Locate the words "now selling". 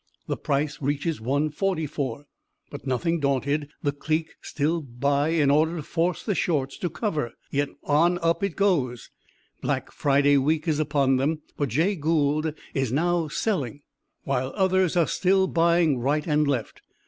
12.91-13.83